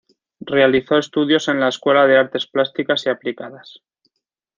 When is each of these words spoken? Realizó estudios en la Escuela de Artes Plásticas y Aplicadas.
Realizó 0.55 0.97
estudios 0.97 1.47
en 1.47 1.59
la 1.59 1.67
Escuela 1.69 2.07
de 2.07 2.17
Artes 2.17 2.47
Plásticas 2.47 3.05
y 3.05 3.09
Aplicadas. 3.11 3.83